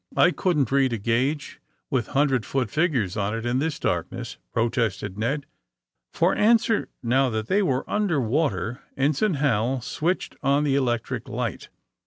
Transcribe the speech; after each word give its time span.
^'I 0.15 0.35
couldn't 0.35 0.71
read 0.71 0.93
a 0.93 0.97
gauge 0.97 1.61
with 1.91 2.07
hundred 2.17 2.43
foot 2.43 2.71
figures 2.71 3.15
on 3.15 3.35
it 3.37 3.45
in 3.45 3.59
this 3.59 3.77
darkness," 3.77 4.37
protested 4.51 5.15
Ned. 5.15 5.45
For 6.11 6.33
answer, 6.33 6.89
now 7.03 7.29
that 7.29 7.45
they 7.45 7.61
were 7.61 7.87
under 7.87 8.19
water, 8.19 8.81
Ensign 8.97 9.35
Hal 9.35 9.79
switched 9.81 10.35
on 10.41 10.63
the 10.63 10.73
electric 10.75 11.29
light. 11.29 11.69